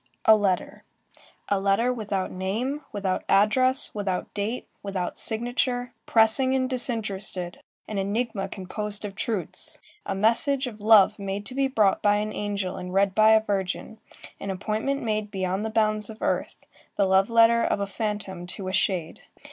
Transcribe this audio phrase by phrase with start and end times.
[0.25, 0.83] A letter.
[1.47, 8.49] A letter without name, without address, without date, without signature, pressing and disinterested, an enigma
[8.49, 9.77] composed of truths,
[10.07, 13.43] a message of love made to be brought by an angel and read by a
[13.43, 13.99] virgin,
[14.39, 16.65] an appointment made beyond the bounds of earth,
[16.95, 19.21] the love letter of a phantom to a shade.